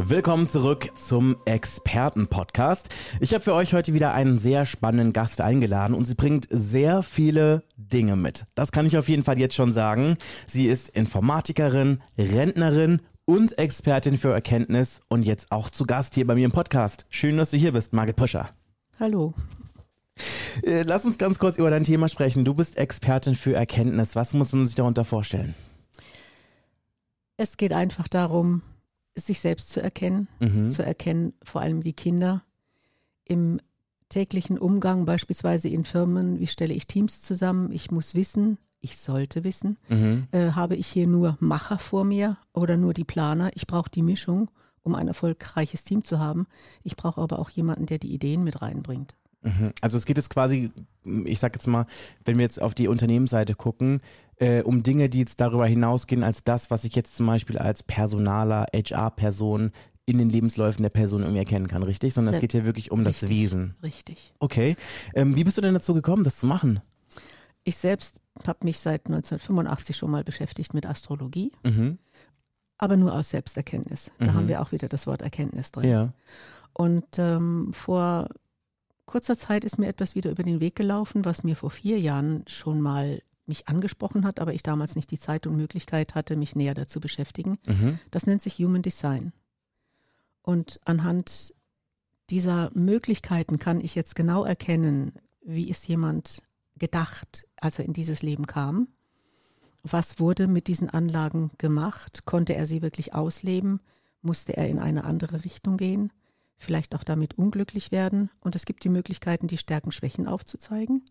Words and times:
Willkommen 0.00 0.48
zurück 0.48 0.90
zum 0.96 1.38
Experten-Podcast. 1.44 2.88
Ich 3.18 3.34
habe 3.34 3.42
für 3.42 3.52
euch 3.52 3.74
heute 3.74 3.94
wieder 3.94 4.14
einen 4.14 4.38
sehr 4.38 4.64
spannenden 4.64 5.12
Gast 5.12 5.40
eingeladen 5.40 5.92
und 5.92 6.04
sie 6.06 6.14
bringt 6.14 6.46
sehr 6.50 7.02
viele 7.02 7.64
Dinge 7.76 8.14
mit. 8.14 8.46
Das 8.54 8.70
kann 8.70 8.86
ich 8.86 8.96
auf 8.96 9.08
jeden 9.08 9.24
Fall 9.24 9.40
jetzt 9.40 9.56
schon 9.56 9.72
sagen. 9.72 10.16
Sie 10.46 10.68
ist 10.68 10.88
Informatikerin, 10.88 12.00
Rentnerin 12.16 13.02
und 13.24 13.58
Expertin 13.58 14.16
für 14.16 14.32
Erkenntnis 14.32 15.00
und 15.08 15.24
jetzt 15.24 15.50
auch 15.50 15.68
zu 15.68 15.84
Gast 15.84 16.14
hier 16.14 16.28
bei 16.28 16.36
mir 16.36 16.44
im 16.44 16.52
Podcast. 16.52 17.06
Schön, 17.10 17.36
dass 17.36 17.50
du 17.50 17.56
hier 17.56 17.72
bist, 17.72 17.92
Margit 17.92 18.14
Puscher. 18.14 18.48
Hallo. 19.00 19.34
Äh, 20.62 20.82
lass 20.82 21.06
uns 21.06 21.18
ganz 21.18 21.40
kurz 21.40 21.58
über 21.58 21.70
dein 21.70 21.82
Thema 21.82 22.08
sprechen. 22.08 22.44
Du 22.44 22.54
bist 22.54 22.78
Expertin 22.78 23.34
für 23.34 23.54
Erkenntnis. 23.54 24.14
Was 24.14 24.32
muss 24.32 24.52
man 24.52 24.68
sich 24.68 24.76
darunter 24.76 25.04
vorstellen? 25.04 25.56
Es 27.36 27.56
geht 27.56 27.72
einfach 27.72 28.06
darum, 28.06 28.62
sich 29.26 29.40
selbst 29.40 29.70
zu 29.70 29.82
erkennen, 29.82 30.28
Mhm. 30.40 30.70
zu 30.70 30.84
erkennen, 30.84 31.32
vor 31.42 31.60
allem 31.60 31.82
die 31.82 31.92
Kinder 31.92 32.42
im 33.24 33.60
täglichen 34.08 34.58
Umgang, 34.58 35.04
beispielsweise 35.04 35.68
in 35.68 35.84
Firmen, 35.84 36.38
wie 36.40 36.46
stelle 36.46 36.72
ich 36.74 36.86
Teams 36.86 37.20
zusammen, 37.20 37.70
ich 37.72 37.90
muss 37.90 38.14
wissen, 38.14 38.58
ich 38.80 38.96
sollte 38.96 39.44
wissen, 39.44 39.76
Mhm. 39.88 40.28
äh, 40.30 40.52
habe 40.52 40.76
ich 40.76 40.86
hier 40.86 41.06
nur 41.06 41.36
Macher 41.40 41.78
vor 41.78 42.04
mir 42.04 42.38
oder 42.54 42.76
nur 42.76 42.94
die 42.94 43.04
Planer, 43.04 43.50
ich 43.54 43.66
brauche 43.66 43.90
die 43.90 44.02
Mischung, 44.02 44.50
um 44.82 44.94
ein 44.94 45.08
erfolgreiches 45.08 45.84
Team 45.84 46.04
zu 46.04 46.18
haben. 46.18 46.46
Ich 46.84 46.96
brauche 46.96 47.20
aber 47.20 47.38
auch 47.38 47.50
jemanden, 47.50 47.84
der 47.86 47.98
die 47.98 48.14
Ideen 48.14 48.44
mit 48.44 48.62
reinbringt. 48.62 49.14
Mhm. 49.42 49.72
Also 49.82 49.98
es 49.98 50.06
geht 50.06 50.16
jetzt 50.16 50.30
quasi, 50.30 50.70
ich 51.24 51.38
sag 51.38 51.54
jetzt 51.54 51.66
mal, 51.66 51.86
wenn 52.24 52.38
wir 52.38 52.44
jetzt 52.44 52.62
auf 52.62 52.74
die 52.74 52.88
Unternehmensseite 52.88 53.54
gucken, 53.54 54.00
äh, 54.40 54.62
um 54.62 54.82
Dinge, 54.82 55.08
die 55.08 55.18
jetzt 55.20 55.40
darüber 55.40 55.66
hinausgehen 55.66 56.22
als 56.22 56.44
das, 56.44 56.70
was 56.70 56.84
ich 56.84 56.94
jetzt 56.94 57.16
zum 57.16 57.26
Beispiel 57.26 57.58
als 57.58 57.82
Personaler, 57.82 58.66
HR-Person 58.74 59.72
in 60.06 60.16
den 60.18 60.30
Lebensläufen 60.30 60.82
der 60.82 60.90
Person 60.90 61.20
irgendwie 61.22 61.40
erkennen 61.40 61.68
kann, 61.68 61.82
richtig? 61.82 62.14
Sondern 62.14 62.32
es 62.34 62.40
geht 62.40 62.52
hier 62.52 62.64
wirklich 62.64 62.90
um 62.90 63.04
das 63.04 63.22
Richtig, 63.22 63.28
Wesen. 63.30 63.74
Richtig. 63.82 64.32
Okay. 64.38 64.76
Ähm, 65.14 65.36
wie 65.36 65.44
bist 65.44 65.58
du 65.58 65.60
denn 65.60 65.74
dazu 65.74 65.92
gekommen, 65.92 66.22
das 66.24 66.38
zu 66.38 66.46
machen? 66.46 66.80
Ich 67.64 67.76
selbst 67.76 68.18
habe 68.46 68.60
mich 68.64 68.78
seit 68.78 69.06
1985 69.06 69.96
schon 69.96 70.10
mal 70.10 70.24
beschäftigt 70.24 70.72
mit 70.72 70.86
Astrologie, 70.86 71.52
Mhm. 71.62 71.98
aber 72.78 72.96
nur 72.96 73.12
aus 73.12 73.30
Selbsterkenntnis. 73.30 74.10
Da 74.18 74.26
Mhm. 74.30 74.34
haben 74.34 74.48
wir 74.48 74.62
auch 74.62 74.72
wieder 74.72 74.88
das 74.88 75.06
Wort 75.06 75.20
Erkenntnis 75.20 75.72
drin. 75.72 75.90
Ja. 75.90 76.12
Und 76.72 77.04
ähm, 77.18 77.72
vor 77.74 78.28
kurzer 79.04 79.36
Zeit 79.36 79.64
ist 79.64 79.78
mir 79.78 79.88
etwas 79.88 80.14
wieder 80.14 80.30
über 80.30 80.42
den 80.42 80.60
Weg 80.60 80.76
gelaufen, 80.76 81.24
was 81.26 81.42
mir 81.44 81.56
vor 81.56 81.70
vier 81.70 81.98
Jahren 81.98 82.44
schon 82.46 82.80
mal 82.80 83.20
mich 83.48 83.68
angesprochen 83.68 84.24
hat, 84.24 84.40
aber 84.40 84.54
ich 84.54 84.62
damals 84.62 84.94
nicht 84.94 85.10
die 85.10 85.18
Zeit 85.18 85.46
und 85.46 85.56
Möglichkeit 85.56 86.14
hatte, 86.14 86.36
mich 86.36 86.54
näher 86.54 86.74
dazu 86.74 87.00
beschäftigen. 87.00 87.58
Mhm. 87.66 87.98
Das 88.10 88.26
nennt 88.26 88.42
sich 88.42 88.58
Human 88.58 88.82
Design. 88.82 89.32
Und 90.42 90.80
anhand 90.84 91.54
dieser 92.30 92.70
Möglichkeiten 92.74 93.58
kann 93.58 93.80
ich 93.80 93.94
jetzt 93.94 94.14
genau 94.14 94.44
erkennen, 94.44 95.12
wie 95.42 95.68
ist 95.68 95.88
jemand 95.88 96.42
gedacht, 96.76 97.46
als 97.56 97.78
er 97.78 97.86
in 97.86 97.92
dieses 97.92 98.22
Leben 98.22 98.46
kam. 98.46 98.88
Was 99.82 100.20
wurde 100.20 100.46
mit 100.46 100.66
diesen 100.66 100.90
Anlagen 100.90 101.50
gemacht? 101.58 102.26
Konnte 102.26 102.54
er 102.54 102.66
sie 102.66 102.82
wirklich 102.82 103.14
ausleben? 103.14 103.80
Musste 104.20 104.56
er 104.56 104.68
in 104.68 104.78
eine 104.78 105.04
andere 105.04 105.44
Richtung 105.44 105.76
gehen? 105.76 106.12
Vielleicht 106.56 106.94
auch 106.94 107.04
damit 107.04 107.34
unglücklich 107.34 107.92
werden? 107.92 108.30
Und 108.40 108.56
es 108.56 108.66
gibt 108.66 108.84
die 108.84 108.88
Möglichkeiten, 108.88 109.46
die 109.46 109.56
Stärken, 109.56 109.92
Schwächen 109.92 110.26
aufzuzeigen. 110.26 111.04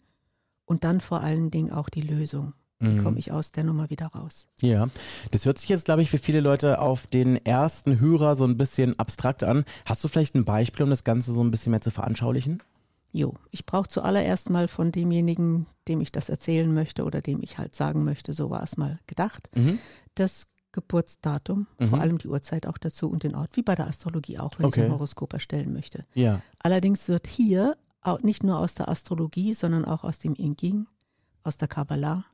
Und 0.68 0.84
dann 0.84 1.02
vor 1.02 1.22
allen 1.24 1.50
Dingen 1.50 1.72
auch 1.72 1.90
die 1.90 2.02
Lösung. 2.02 2.54
Wie 2.80 2.90
Mhm. 2.90 3.04
komme 3.04 3.18
ich 3.18 3.32
aus 3.32 3.52
der 3.52 3.64
Nummer 3.64 3.90
wieder 3.90 4.06
raus? 4.08 4.46
Ja, 4.62 4.88
das 5.32 5.46
hört 5.46 5.58
sich 5.58 5.68
jetzt, 5.70 5.86
glaube 5.86 6.04
ich, 6.04 6.12
für 6.12 6.20
viele 6.20 6.42
Leute 6.42 6.80
auf 6.80 7.08
den 7.08 7.44
ersten 7.44 8.00
Hörer 8.00 8.36
so 8.36 8.44
ein 8.46 8.56
bisschen 8.56 9.00
abstrakt 9.00 9.44
an. 9.44 9.66
Hast 9.86 10.04
du 10.04 10.08
vielleicht 10.08 10.36
ein 10.36 10.46
Beispiel, 10.46 10.84
um 10.84 10.92
das 10.92 11.04
Ganze 11.04 11.34
so 11.34 11.44
ein 11.44 11.50
bisschen 11.50 11.72
mehr 11.72 11.82
zu 11.82 11.90
veranschaulichen? 11.90 12.62
Jo, 13.14 13.34
ich 13.50 13.66
brauche 13.66 13.88
zuallererst 13.88 14.52
mal 14.52 14.68
von 14.68 14.92
demjenigen, 14.92 15.66
dem 15.88 16.02
ich 16.02 16.12
das 16.12 16.30
erzählen 16.30 16.72
möchte 16.72 17.04
oder 17.04 17.22
dem 17.22 17.42
ich 17.42 17.58
halt 17.58 17.74
sagen 17.74 18.04
möchte, 18.04 18.34
so 18.34 18.52
war 18.52 18.62
es 18.62 18.78
mal 18.78 19.00
gedacht, 19.08 19.50
Mhm. 19.56 19.80
das 20.14 20.46
Geburtsdatum, 20.72 21.66
Mhm. 21.80 21.86
vor 21.90 22.00
allem 22.00 22.18
die 22.20 22.28
Uhrzeit 22.28 22.68
auch 22.68 22.78
dazu 22.78 23.10
und 23.10 23.24
den 23.24 23.34
Ort, 23.34 23.56
wie 23.58 23.64
bei 23.64 23.74
der 23.74 23.88
Astrologie 23.88 24.38
auch, 24.38 24.60
wenn 24.60 24.68
Okay. 24.68 24.82
ich 24.82 24.86
ein 24.86 24.92
Horoskop 24.92 25.34
erstellen 25.34 25.74
möchte. 25.74 26.06
Ja. 26.14 26.42
Allerdings 26.60 27.08
wird 27.08 27.26
hier 27.26 27.76
nicht 28.22 28.44
nur 28.44 28.60
aus 28.60 28.76
der 28.76 28.90
Astrologie, 28.90 29.54
sondern 29.54 29.86
auch 29.86 30.04
aus 30.04 30.20
dem 30.20 30.34
Inging, 30.36 30.88
aus 31.44 31.58
der 31.58 31.68
Kabbalah, 31.68 32.26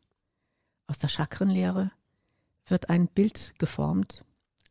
aus 0.87 0.99
der 0.99 1.09
Chakrenlehre, 1.09 1.91
wird 2.67 2.89
ein 2.89 3.07
Bild 3.07 3.53
geformt. 3.57 4.23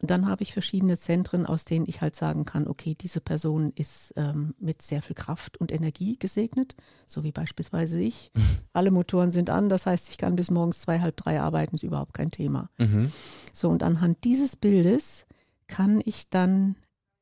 Und 0.03 0.11
dann 0.11 0.27
habe 0.27 0.43
ich 0.43 0.53
verschiedene 0.53 0.99
Zentren, 0.99 1.47
aus 1.47 1.65
denen 1.65 1.87
ich 1.89 2.01
halt 2.01 2.17
sagen 2.17 2.45
kann, 2.45 2.67
okay, 2.67 2.95
diese 3.01 3.21
Person 3.21 3.73
ist 3.77 4.13
ähm, 4.17 4.53
mit 4.59 4.83
sehr 4.83 5.01
viel 5.01 5.15
Kraft 5.15 5.59
und 5.59 5.71
Energie 5.71 6.15
gesegnet, 6.19 6.75
so 7.07 7.23
wie 7.23 7.31
beispielsweise 7.31 8.01
ich. 8.01 8.33
Alle 8.73 8.91
Motoren 8.91 9.31
sind 9.31 9.49
an, 9.49 9.69
das 9.69 9.87
heißt, 9.87 10.09
ich 10.09 10.19
kann 10.19 10.35
bis 10.35 10.51
morgens 10.51 10.81
zwei, 10.81 10.99
halb 10.99 11.17
drei 11.17 11.41
arbeiten, 11.41 11.77
ist 11.77 11.85
überhaupt 11.85 12.15
kein 12.15 12.33
Thema. 12.33 12.69
Mhm. 12.79 13.13
So, 13.53 13.69
und 13.69 13.85
anhand 13.85 14.25
dieses 14.25 14.57
Bildes 14.57 15.25
kann 15.69 16.03
ich 16.05 16.29
dann 16.29 16.75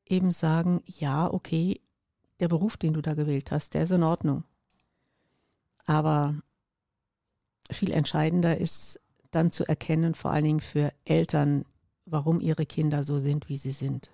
eben 0.07 0.31
sagen, 0.31 0.81
ja, 0.87 1.31
okay, 1.31 1.81
der 2.41 2.47
Beruf, 2.49 2.75
den 2.77 2.93
du 2.93 3.01
da 3.01 3.13
gewählt 3.13 3.51
hast, 3.51 3.73
der 3.73 3.83
ist 3.83 3.91
in 3.91 4.03
Ordnung. 4.03 4.43
Aber 5.85 6.35
viel 7.71 7.91
entscheidender 7.91 8.57
ist 8.57 8.99
dann 9.31 9.51
zu 9.51 9.65
erkennen, 9.65 10.13
vor 10.15 10.31
allen 10.31 10.43
Dingen 10.43 10.59
für 10.59 10.91
Eltern, 11.05 11.65
warum 12.05 12.41
ihre 12.41 12.65
Kinder 12.65 13.03
so 13.03 13.17
sind, 13.19 13.47
wie 13.47 13.57
sie 13.57 13.71
sind. 13.71 14.11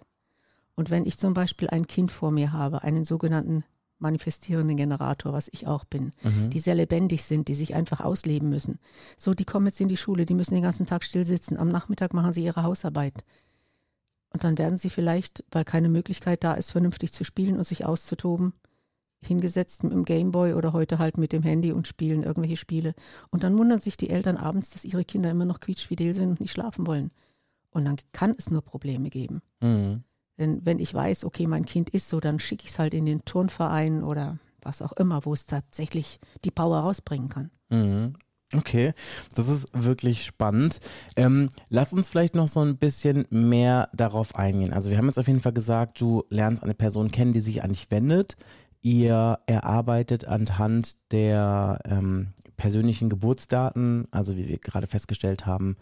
Und 0.76 0.92
wenn 0.92 1.06
ich 1.06 1.18
zum 1.18 1.34
Beispiel 1.34 1.70
ein 1.70 1.88
Kind 1.88 2.12
vor 2.12 2.30
mir 2.32 2.54
habe, 2.54 2.84
einen 2.84 3.04
sogenannten 3.04 3.64
manifestierenden 4.00 4.78
Generator, 4.78 5.34
was 5.34 5.50
ich 5.52 5.66
auch 5.66 5.84
bin, 5.86 6.12
Mhm. 6.22 6.52
die 6.52 6.60
sehr 6.60 6.76
lebendig 6.76 7.24
sind, 7.24 7.48
die 7.48 7.56
sich 7.56 7.74
einfach 7.74 8.02
ausleben 8.02 8.48
müssen. 8.48 8.78
So, 9.18 9.34
die 9.34 9.46
kommen 9.46 9.66
jetzt 9.66 9.82
in 9.82 9.88
die 9.90 9.98
Schule, 9.98 10.26
die 10.26 10.36
müssen 10.36 10.54
den 10.54 10.62
ganzen 10.62 10.86
Tag 10.86 11.04
still 11.04 11.26
sitzen. 11.26 11.58
Am 11.58 11.70
Nachmittag 11.70 12.14
machen 12.14 12.32
sie 12.32 12.44
ihre 12.44 12.62
Hausarbeit. 12.62 13.24
Und 14.34 14.44
dann 14.44 14.58
werden 14.58 14.78
sie 14.78 14.90
vielleicht, 14.90 15.44
weil 15.52 15.64
keine 15.64 15.90
Möglichkeit 15.90 16.44
da 16.44 16.54
ist, 16.54 16.72
vernünftig 16.72 17.14
zu 17.14 17.24
spielen 17.24 17.58
und 17.58 17.64
sich 17.64 17.86
auszutoben, 17.86 18.54
hingesetzt 19.24 19.84
mit 19.84 19.94
dem 19.94 20.06
Gameboy 20.06 20.54
oder 20.54 20.74
heute 20.74 21.00
halt 21.00 21.18
mit 21.18 21.32
dem 21.32 21.44
Handy 21.44 21.72
und 21.72 21.88
spielen 21.88 22.24
irgendwelche 22.24 22.58
Spiele. 22.58 22.94
Und 23.30 23.44
dann 23.44 23.58
wundern 23.58 23.80
sich 23.80 23.98
die 23.98 24.10
Eltern 24.10 24.38
abends, 24.38 24.72
dass 24.72 24.86
ihre 24.86 25.06
Kinder 25.06 25.32
immer 25.32 25.46
noch 25.46 25.60
quietschfidel 25.60 26.14
sind 26.14 26.30
und 26.30 26.40
nicht 26.40 26.52
schlafen 26.52 26.86
wollen. 26.86 27.12
Und 27.72 27.86
dann 27.86 27.98
kann 28.12 28.36
es 28.38 28.52
nur 28.52 28.62
Probleme 28.62 29.10
geben. 29.10 29.42
Mhm. 29.62 30.04
Denn 30.38 30.66
wenn 30.66 30.80
ich 30.80 30.94
weiß, 30.94 31.26
okay, 31.26 31.48
mein 31.48 31.66
Kind 31.66 31.90
ist 31.90 32.10
so, 32.10 32.20
dann 32.20 32.40
schicke 32.40 32.66
ich 32.66 32.72
es 32.72 32.80
halt 32.80 32.94
in 32.94 33.06
den 33.06 33.26
Turnverein 33.26 34.04
oder 34.04 34.38
was 34.62 34.82
auch 34.82 34.92
immer, 34.94 35.26
wo 35.26 35.34
es 35.34 35.46
tatsächlich 35.46 36.20
die 36.44 36.52
Power 36.52 36.80
rausbringen 36.80 37.30
kann. 37.30 37.52
Mhm. 37.70 38.14
Okay, 38.56 38.94
das 39.36 39.50
ist 39.50 39.68
wirklich 39.74 40.24
spannend. 40.24 40.80
Ähm, 41.18 41.50
lass 41.70 41.92
uns 41.92 42.08
vielleicht 42.08 42.34
noch 42.34 42.48
so 42.48 42.62
ein 42.62 42.78
bisschen 42.78 43.26
mehr 43.30 43.90
darauf 43.94 44.36
eingehen. 44.36 44.72
Also 44.72 44.90
wir 44.90 44.98
haben 44.98 45.08
jetzt 45.08 45.20
auf 45.20 45.28
jeden 45.28 45.42
Fall 45.42 45.52
gesagt, 45.52 46.00
du 46.00 46.24
lernst 46.30 46.64
eine 46.64 46.74
Person 46.74 47.12
kennen, 47.12 47.34
die 47.34 47.42
sich 47.42 47.62
an 47.64 47.72
dich 47.72 47.92
wendet. 47.92 48.38
Ihr 48.82 49.40
erarbeitet 49.48 50.26
anhand 50.26 50.96
der 51.12 51.80
ähm, 51.86 52.28
persönlichen 52.56 53.10
Geburtsdaten, 53.10 54.08
also 54.12 54.38
wie 54.38 54.48
wir 54.48 54.60
gerade 54.60 54.88
festgestellt 54.88 55.46
haben, 55.46 55.76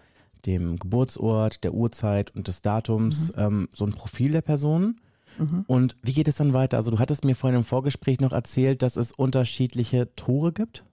dem 0.47 0.77
Geburtsort, 0.77 1.63
der 1.63 1.73
Uhrzeit 1.73 2.35
und 2.35 2.47
des 2.47 2.63
Datums, 2.63 3.31
ähm, 3.38 3.69
so 3.73 3.85
ein 3.85 3.94
Profil 3.94 4.31
der 4.31 4.41
Person. 4.41 5.00
Mhm. 5.38 5.65
Und 5.67 5.95
wie 6.01 6.13
geht 6.13 6.27
es 6.27 6.35
dann 6.35 6.53
weiter? 6.53 6.77
Also 6.77 6.89
du 6.89 6.97
hattest 6.97 7.25
mir 7.25 7.35
vorhin 7.35 7.57
im 7.57 7.63
Vorgespräch 7.63 8.19
noch 8.21 8.31
erzählt, 8.31 8.81
dass 8.81 8.95
es 8.95 9.12
unterschiedliche 9.12 10.15
Tore 10.15 10.51
gibt. 10.51 10.83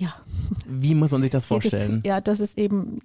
Ja. 0.00 0.14
Wie 0.66 0.94
muss 0.94 1.10
man 1.10 1.20
sich 1.20 1.30
das 1.30 1.44
vorstellen? 1.44 2.02
Ja, 2.06 2.22
das 2.22 2.40
ist 2.40 2.56
eben 2.56 3.00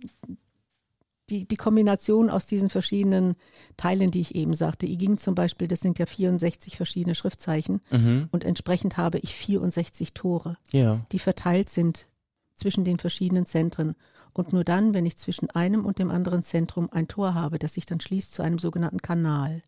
die, 1.29 1.45
die 1.45 1.57
Kombination 1.57 2.29
aus 2.29 2.47
diesen 2.47 2.69
verschiedenen 2.69 3.35
Teilen, 3.75 4.11
die 4.11 4.21
ich 4.21 4.33
eben 4.35 4.53
sagte. 4.53 4.85
I 4.85 4.95
ging 4.95 5.17
zum 5.17 5.35
Beispiel, 5.35 5.67
das 5.67 5.81
sind 5.81 5.99
ja 5.99 6.05
64 6.05 6.77
verschiedene 6.77 7.13
Schriftzeichen 7.13 7.81
Mhm. 7.91 8.29
und 8.31 8.45
entsprechend 8.45 8.95
habe 8.95 9.17
ich 9.19 9.35
64 9.35 10.13
Tore, 10.13 10.57
Ja. 10.71 11.01
die 11.11 11.19
verteilt 11.19 11.69
sind 11.69 12.07
zwischen 12.55 12.85
den 12.85 12.97
verschiedenen 12.97 13.45
Zentren. 13.45 13.95
Und 14.31 14.53
nur 14.53 14.63
dann, 14.63 14.93
wenn 14.93 15.05
ich 15.05 15.17
zwischen 15.17 15.49
einem 15.49 15.83
und 15.83 15.99
dem 15.99 16.11
anderen 16.11 16.43
Zentrum 16.43 16.89
ein 16.91 17.09
Tor 17.09 17.33
habe, 17.33 17.59
das 17.59 17.73
sich 17.73 17.85
dann 17.85 17.99
schließt 17.99 18.31
zu 18.33 18.41
einem 18.41 18.59
sogenannten 18.59 19.01
Kanal, 19.01 19.63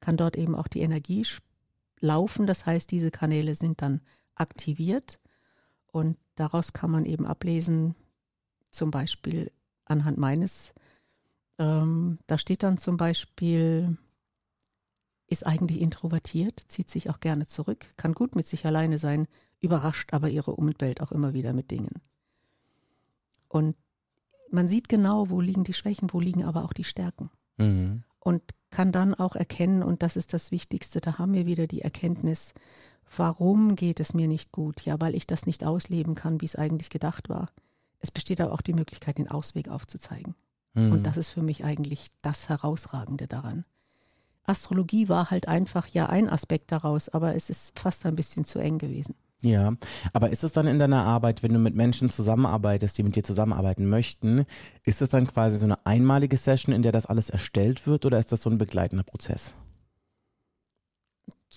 kann 0.00 0.16
dort 0.16 0.36
eben 0.36 0.56
auch 0.56 0.66
die 0.66 0.80
Energie 0.80 1.24
laufen. 2.00 2.46
Das 2.48 2.66
heißt, 2.66 2.90
diese 2.90 3.10
Kanäle 3.12 3.54
sind 3.54 3.82
dann 3.82 4.00
aktiviert 4.34 5.18
und 5.92 6.16
daraus 6.36 6.72
kann 6.72 6.90
man 6.90 7.04
eben 7.04 7.26
ablesen, 7.26 7.96
zum 8.70 8.90
Beispiel 8.90 9.50
anhand 9.84 10.18
meines, 10.18 10.72
ähm, 11.58 12.18
da 12.26 12.38
steht 12.38 12.62
dann 12.62 12.78
zum 12.78 12.96
Beispiel, 12.96 13.96
ist 15.26 15.46
eigentlich 15.46 15.80
introvertiert, 15.80 16.60
zieht 16.68 16.90
sich 16.90 17.10
auch 17.10 17.20
gerne 17.20 17.46
zurück, 17.46 17.86
kann 17.96 18.12
gut 18.12 18.36
mit 18.36 18.46
sich 18.46 18.64
alleine 18.66 18.98
sein, 18.98 19.26
überrascht 19.60 20.12
aber 20.12 20.28
ihre 20.28 20.52
Umwelt 20.52 21.00
auch 21.00 21.12
immer 21.12 21.34
wieder 21.34 21.52
mit 21.52 21.70
Dingen. 21.70 22.02
Und 23.48 23.76
man 24.50 24.68
sieht 24.68 24.88
genau, 24.88 25.30
wo 25.30 25.40
liegen 25.40 25.64
die 25.64 25.72
Schwächen, 25.72 26.12
wo 26.12 26.20
liegen 26.20 26.44
aber 26.44 26.64
auch 26.64 26.72
die 26.72 26.84
Stärken. 26.84 27.30
Mhm. 27.56 28.04
Und 28.20 28.42
kann 28.70 28.92
dann 28.92 29.14
auch 29.14 29.36
erkennen, 29.36 29.82
und 29.82 30.02
das 30.02 30.16
ist 30.16 30.34
das 30.34 30.50
Wichtigste, 30.50 31.00
da 31.00 31.18
haben 31.18 31.32
wir 31.32 31.46
wieder 31.46 31.66
die 31.66 31.82
Erkenntnis, 31.82 32.52
warum 33.14 33.76
geht 33.76 34.00
es 34.00 34.14
mir 34.14 34.28
nicht 34.28 34.52
gut? 34.52 34.82
Ja, 34.82 35.00
weil 35.00 35.14
ich 35.14 35.26
das 35.26 35.46
nicht 35.46 35.64
ausleben 35.64 36.14
kann, 36.14 36.40
wie 36.40 36.46
es 36.46 36.56
eigentlich 36.56 36.90
gedacht 36.90 37.28
war. 37.28 37.48
Es 38.00 38.10
besteht 38.10 38.40
aber 38.40 38.52
auch 38.52 38.62
die 38.62 38.74
Möglichkeit, 38.74 39.18
den 39.18 39.30
Ausweg 39.30 39.68
aufzuzeigen. 39.68 40.34
Mhm. 40.74 40.92
Und 40.92 41.06
das 41.06 41.16
ist 41.16 41.30
für 41.30 41.42
mich 41.42 41.64
eigentlich 41.64 42.08
das 42.22 42.48
Herausragende 42.48 43.26
daran. 43.26 43.64
Astrologie 44.44 45.08
war 45.08 45.30
halt 45.30 45.48
einfach 45.48 45.88
ja 45.88 46.06
ein 46.06 46.28
Aspekt 46.28 46.70
daraus, 46.70 47.08
aber 47.08 47.34
es 47.34 47.50
ist 47.50 47.78
fast 47.78 48.06
ein 48.06 48.16
bisschen 48.16 48.44
zu 48.44 48.58
eng 48.58 48.78
gewesen. 48.78 49.14
Ja, 49.42 49.74
aber 50.12 50.30
ist 50.30 50.44
es 50.44 50.52
dann 50.52 50.66
in 50.66 50.78
deiner 50.78 51.04
Arbeit, 51.04 51.42
wenn 51.42 51.52
du 51.52 51.58
mit 51.58 51.74
Menschen 51.74 52.08
zusammenarbeitest, 52.10 52.96
die 52.96 53.02
mit 53.02 53.16
dir 53.16 53.22
zusammenarbeiten 53.22 53.86
möchten, 53.88 54.46
ist 54.84 55.02
es 55.02 55.10
dann 55.10 55.26
quasi 55.26 55.58
so 55.58 55.66
eine 55.66 55.84
einmalige 55.84 56.36
Session, 56.36 56.74
in 56.74 56.82
der 56.82 56.92
das 56.92 57.06
alles 57.06 57.28
erstellt 57.28 57.86
wird 57.86 58.06
oder 58.06 58.18
ist 58.18 58.32
das 58.32 58.42
so 58.42 58.50
ein 58.50 58.58
begleitender 58.58 59.04
Prozess? 59.04 59.52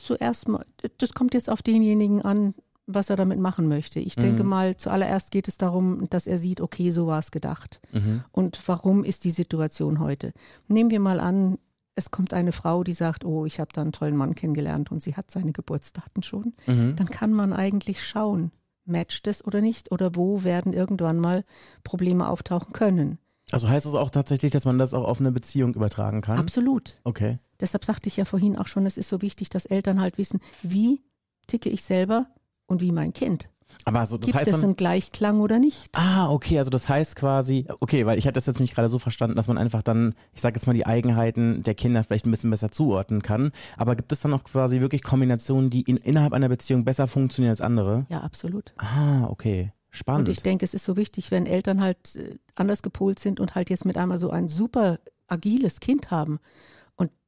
Zuerst 0.02 0.48
mal, 0.48 0.66
das 0.98 1.14
kommt 1.14 1.34
jetzt 1.34 1.50
auf 1.50 1.62
denjenigen 1.62 2.22
an, 2.22 2.54
was 2.88 3.10
er 3.10 3.18
damit 3.18 3.38
machen 3.40 3.68
möchte. 3.68 4.00
Ich 4.00 4.16
denke 4.16 4.44
Mhm. 4.44 4.50
mal, 4.50 4.76
zuallererst 4.78 5.30
geht 5.32 5.48
es 5.48 5.58
darum, 5.58 6.10
dass 6.10 6.26
er 6.26 6.38
sieht, 6.38 6.62
okay, 6.62 6.90
so 6.90 7.06
war 7.06 7.20
es 7.20 7.32
gedacht. 7.32 7.82
Mhm. 7.92 8.24
Und 8.32 8.60
warum 8.68 9.04
ist 9.04 9.26
die 9.26 9.32
Situation 9.32 10.00
heute? 10.00 10.32
Nehmen 10.68 10.90
wir 10.90 11.00
mal 11.00 11.20
an, 11.20 11.58
es 11.96 12.12
kommt 12.12 12.34
eine 12.34 12.54
Frau, 12.54 12.84
die 12.86 12.94
sagt, 12.94 13.26
oh, 13.26 13.46
ich 13.46 13.60
habe 13.60 13.72
da 13.74 13.82
einen 13.82 13.92
tollen 13.92 14.16
Mann 14.16 14.34
kennengelernt 14.36 14.90
und 14.90 15.04
sie 15.04 15.16
hat 15.18 15.30
seine 15.30 15.52
Geburtsdaten 15.52 16.24
schon. 16.24 16.54
Mhm. 16.66 16.96
Dann 16.96 17.10
kann 17.10 17.34
man 17.34 17.52
eigentlich 17.52 18.04
schauen, 18.04 18.52
matcht 18.86 19.28
es 19.28 19.46
oder 19.46 19.60
nicht 19.60 19.92
oder 19.92 20.16
wo 20.16 20.44
werden 20.46 20.72
irgendwann 20.74 21.20
mal 21.20 21.44
Probleme 21.84 22.28
auftauchen 22.28 22.72
können. 22.74 23.20
Also 23.52 23.68
heißt 23.68 23.86
es 23.86 23.94
auch 23.96 24.10
tatsächlich, 24.12 24.52
dass 24.52 24.64
man 24.66 24.78
das 24.78 24.94
auch 24.94 25.04
auf 25.08 25.20
eine 25.20 25.32
Beziehung 25.32 25.74
übertragen 25.74 26.22
kann? 26.22 26.40
Absolut. 26.40 26.98
Okay. 27.04 27.38
Deshalb 27.60 27.84
sagte 27.84 28.08
ich 28.08 28.18
ja 28.18 28.26
vorhin 28.26 28.58
auch 28.58 28.68
schon, 28.68 28.86
es 28.86 28.98
ist 28.98 29.10
so 29.10 29.22
wichtig, 29.22 29.50
dass 29.50 29.66
Eltern 29.66 30.00
halt 30.00 30.18
wissen, 30.18 30.40
wie 30.62 31.02
ticke 31.48 31.70
ich 31.70 31.84
selber 31.84 32.28
und 32.68 32.82
wie 32.82 32.92
mein 32.92 33.14
Kind. 33.14 33.50
Aber 33.86 34.00
also 34.00 34.18
das 34.18 34.28
Gibt 34.28 34.38
heißt 34.38 34.48
es 34.48 34.56
dann, 34.56 34.64
einen 34.64 34.76
Gleichklang 34.76 35.42
oder 35.42 35.60
nicht? 35.60 35.90
Ah, 35.96 36.30
okay, 36.32 36.58
also 36.58 36.70
das 36.70 36.90
heißt 36.90 37.16
quasi, 37.16 37.66
okay, 37.80 38.06
weil 38.06 38.18
ich 38.18 38.26
hatte 38.26 38.34
das 38.36 38.46
jetzt 38.46 38.60
nicht 38.60 38.74
gerade 38.74 38.90
so 38.90 39.00
verstanden, 39.00 39.36
dass 39.36 39.48
man 39.48 39.58
einfach 39.58 39.84
dann, 39.84 40.16
ich 40.34 40.42
sage 40.42 40.56
jetzt 40.58 40.66
mal, 40.66 40.74
die 40.74 40.86
Eigenheiten 40.86 41.64
der 41.64 41.76
Kinder 41.76 42.04
vielleicht 42.04 42.26
ein 42.26 42.32
bisschen 42.32 42.50
besser 42.50 42.72
zuordnen 42.72 43.22
kann. 43.22 43.52
Aber 43.78 43.96
gibt 43.96 44.12
es 44.12 44.22
dann 44.22 44.34
auch 44.34 44.44
quasi 44.44 44.82
wirklich 44.82 45.04
Kombinationen, 45.04 45.70
die 45.70 45.82
in, 45.82 45.98
innerhalb 45.98 46.34
einer 46.34 46.50
Beziehung 46.50 46.84
besser 46.84 47.08
funktionieren 47.08 47.52
als 47.52 47.62
andere? 47.62 48.06
Ja, 48.10 48.22
absolut. 48.22 48.74
Ah, 48.78 49.26
okay. 49.28 49.72
Spannend. 49.92 50.28
Und 50.28 50.34
ich 50.34 50.44
denke, 50.44 50.66
es 50.66 50.74
ist 50.74 50.86
so 50.86 50.98
wichtig, 50.98 51.32
wenn 51.32 51.46
Eltern 51.46 51.82
halt 51.82 52.16
äh, 52.16 52.38
anders 52.56 52.84
gepolt 52.84 53.18
sind 53.20 53.40
und 53.40 53.56
halt 53.56 53.70
jetzt 53.70 53.86
mit 53.86 53.98
einmal 53.98 54.20
so 54.20 54.30
ein 54.30 54.48
super 54.48 55.00
agiles 55.28 55.80
Kind 55.80 56.12
haben 56.12 56.40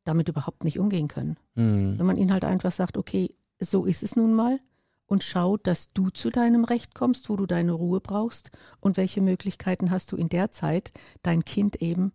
damit 0.04 0.30
überhaupt 0.30 0.64
nicht 0.64 0.80
umgehen 0.80 1.08
können. 1.08 1.38
Hm. 1.56 1.98
Wenn 1.98 2.06
man 2.06 2.18
ihnen 2.18 2.32
halt 2.34 2.46
einfach 2.46 2.72
sagt, 2.72 2.98
okay, 2.98 3.36
so 3.60 3.86
ist 3.86 4.04
es 4.04 4.16
nun 4.16 4.34
mal 4.34 4.60
und 5.06 5.24
schaut, 5.24 5.68
dass 5.68 5.94
du 5.94 6.10
zu 6.10 6.30
deinem 6.30 6.64
Recht 6.64 6.96
kommst, 6.96 7.30
wo 7.30 7.36
du 7.36 7.46
deine 7.46 7.74
Ruhe 7.74 8.00
brauchst 8.00 8.50
und 8.80 8.98
welche 8.98 9.22
Möglichkeiten 9.22 9.92
hast 9.92 10.12
du 10.12 10.16
in 10.16 10.30
der 10.30 10.52
Zeit, 10.52 10.92
dein 11.22 11.46
Kind 11.46 11.82
eben 11.82 12.14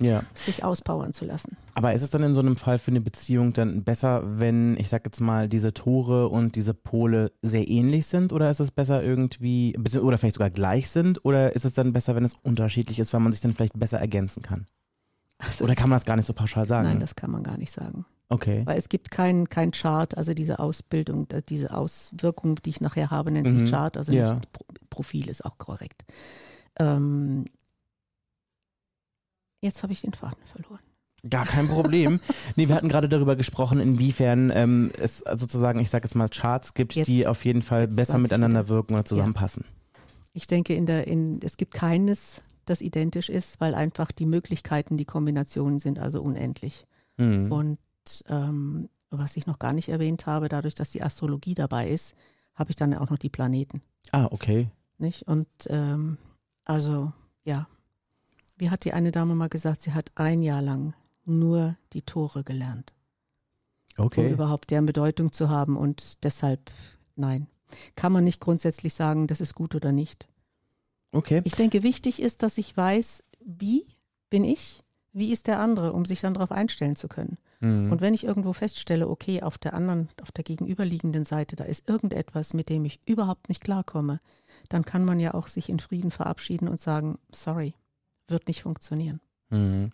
Ja. 0.00 0.22
sich 0.34 0.64
auspowern 0.64 1.12
zu 1.12 1.24
lassen. 1.24 1.56
Aber 1.74 1.92
ist 1.94 2.02
es 2.02 2.10
dann 2.10 2.22
in 2.22 2.34
so 2.34 2.40
einem 2.40 2.56
Fall 2.56 2.78
für 2.78 2.90
eine 2.90 3.00
Beziehung 3.00 3.52
dann 3.52 3.84
besser, 3.84 4.22
wenn, 4.40 4.76
ich 4.78 4.88
sag 4.88 5.04
jetzt 5.04 5.20
mal, 5.20 5.46
diese 5.48 5.72
Tore 5.74 6.28
und 6.28 6.56
diese 6.56 6.74
Pole 6.74 7.32
sehr 7.42 7.68
ähnlich 7.68 8.06
sind? 8.06 8.32
Oder 8.32 8.50
ist 8.50 8.60
es 8.60 8.70
besser 8.70 9.02
irgendwie, 9.02 9.76
oder 10.02 10.18
vielleicht 10.18 10.36
sogar 10.36 10.50
gleich 10.50 10.88
sind? 10.88 11.24
Oder 11.24 11.54
ist 11.54 11.64
es 11.64 11.74
dann 11.74 11.92
besser, 11.92 12.14
wenn 12.16 12.24
es 12.24 12.34
unterschiedlich 12.34 12.98
ist, 12.98 13.12
weil 13.12 13.20
man 13.20 13.32
sich 13.32 13.42
dann 13.42 13.54
vielleicht 13.54 13.78
besser 13.78 13.98
ergänzen 14.00 14.42
kann? 14.42 14.66
Also 15.38 15.64
Oder 15.64 15.74
kann 15.74 15.88
man 15.90 15.96
das 15.96 16.04
gar 16.06 16.16
nicht 16.16 16.26
so 16.26 16.32
pauschal 16.32 16.66
sagen? 16.66 16.88
Nein, 16.88 17.00
das 17.00 17.14
kann 17.14 17.30
man 17.30 17.42
gar 17.42 17.58
nicht 17.58 17.70
sagen. 17.70 18.06
okay. 18.30 18.62
Weil 18.64 18.78
es 18.78 18.88
gibt 18.88 19.10
kein, 19.10 19.48
kein 19.48 19.70
Chart, 19.70 20.16
also 20.16 20.32
diese 20.34 20.58
Ausbildung, 20.58 21.26
diese 21.48 21.74
Auswirkung, 21.76 22.56
die 22.56 22.70
ich 22.70 22.80
nachher 22.80 23.10
habe, 23.10 23.30
nennt 23.30 23.52
Mhm. 23.52 23.58
sich 23.60 23.70
Chart, 23.70 23.96
also 23.96 24.12
Ja. 24.12 24.34
nicht 24.34 24.52
Pro 24.52 24.64
Profil 24.90 25.28
ist 25.28 25.44
auch 25.44 25.58
korrekt. 25.58 26.04
Ähm, 26.78 27.44
jetzt 29.60 29.82
habe 29.82 29.92
ich 29.92 30.00
den 30.00 30.12
Faden 30.14 30.42
verloren. 30.46 30.80
Gar 31.28 31.44
kein 31.44 31.68
Problem. 31.68 32.20
nee, 32.56 32.68
wir 32.68 32.74
hatten 32.76 32.88
gerade 32.88 33.08
darüber 33.08 33.36
gesprochen, 33.36 33.80
inwiefern 33.80 34.50
ähm, 34.54 34.90
es 34.98 35.18
sozusagen, 35.18 35.80
ich 35.80 35.90
sag 35.90 36.04
jetzt 36.04 36.14
mal, 36.14 36.28
Charts 36.28 36.72
gibt, 36.74 36.94
Jetzt- 36.94 37.08
die 37.08 37.26
auf 37.26 37.44
jeden 37.44 37.62
Fall 37.62 37.88
besser 37.88 38.18
miteinander 38.18 38.68
wirken 38.68 38.94
oder 38.94 39.04
zusammenpassen. 39.04 39.64
Ich 40.32 40.46
denke, 40.46 40.74
in 40.74 40.86
der, 40.86 41.06
in, 41.06 41.40
es 41.42 41.56
gibt 41.56 41.74
keines, 41.74 42.40
das 42.66 42.82
identisch 42.82 43.28
ist, 43.28 43.60
weil 43.60 43.74
einfach 43.74 44.12
die 44.12 44.26
Möglichkeiten, 44.26 44.96
die 44.96 45.04
Kombinationen 45.04 45.78
sind 45.78 45.98
also 45.98 46.20
unendlich. 46.22 46.86
Mhm. 47.16 47.50
Und 47.50 47.78
ähm, 48.28 48.88
was 49.10 49.36
ich 49.36 49.46
noch 49.46 49.58
gar 49.58 49.72
nicht 49.72 49.88
erwähnt 49.88 50.26
habe, 50.26 50.48
dadurch, 50.48 50.74
dass 50.74 50.90
die 50.90 51.02
Astrologie 51.02 51.54
dabei 51.54 51.88
ist, 51.88 52.14
habe 52.54 52.70
ich 52.70 52.76
dann 52.76 52.94
auch 52.94 53.10
noch 53.10 53.18
die 53.18 53.28
Planeten. 53.30 53.82
Ah, 54.12 54.28
okay. 54.30 54.68
Nicht? 54.98 55.22
Und 55.26 55.48
ähm, 55.68 56.18
also, 56.64 57.12
ja. 57.44 57.66
Wie 58.58 58.70
hat 58.70 58.84
die 58.84 58.92
eine 58.94 59.12
Dame 59.12 59.34
mal 59.34 59.48
gesagt, 59.48 59.82
sie 59.82 59.92
hat 59.92 60.12
ein 60.14 60.42
Jahr 60.42 60.62
lang 60.62 60.94
nur 61.26 61.76
die 61.92 62.02
Tore 62.02 62.42
gelernt, 62.44 62.94
um 63.98 64.06
Okay. 64.06 64.32
überhaupt 64.32 64.70
deren 64.70 64.86
Bedeutung 64.86 65.32
zu 65.32 65.50
haben. 65.50 65.76
Und 65.76 66.24
deshalb, 66.24 66.70
nein, 67.16 67.48
kann 67.96 68.12
man 68.12 68.24
nicht 68.24 68.40
grundsätzlich 68.40 68.94
sagen, 68.94 69.26
das 69.26 69.40
ist 69.40 69.54
gut 69.54 69.74
oder 69.74 69.92
nicht. 69.92 70.28
Okay. 71.12 71.42
Ich 71.44 71.54
denke, 71.54 71.82
wichtig 71.82 72.20
ist, 72.20 72.42
dass 72.42 72.58
ich 72.58 72.76
weiß, 72.76 73.24
wie 73.40 73.86
bin 74.30 74.44
ich, 74.44 74.82
wie 75.12 75.32
ist 75.32 75.46
der 75.46 75.60
andere, 75.60 75.92
um 75.92 76.04
sich 76.04 76.20
dann 76.20 76.34
darauf 76.34 76.52
einstellen 76.52 76.96
zu 76.96 77.08
können. 77.08 77.38
Mhm. 77.60 77.90
Und 77.90 78.00
wenn 78.00 78.14
ich 78.14 78.24
irgendwo 78.24 78.52
feststelle, 78.52 79.08
okay, 79.08 79.42
auf 79.42 79.56
der 79.58 79.74
anderen, 79.74 80.08
auf 80.20 80.32
der 80.32 80.44
gegenüberliegenden 80.44 81.24
Seite, 81.24 81.56
da 81.56 81.64
ist 81.64 81.88
irgendetwas, 81.88 82.54
mit 82.54 82.68
dem 82.68 82.84
ich 82.84 83.00
überhaupt 83.06 83.48
nicht 83.48 83.62
klarkomme, 83.62 84.20
dann 84.68 84.84
kann 84.84 85.04
man 85.04 85.20
ja 85.20 85.34
auch 85.34 85.48
sich 85.48 85.68
in 85.68 85.78
Frieden 85.78 86.10
verabschieden 86.10 86.68
und 86.68 86.80
sagen, 86.80 87.18
sorry, 87.32 87.74
wird 88.28 88.48
nicht 88.48 88.62
funktionieren. 88.62 89.20
Mhm. 89.50 89.92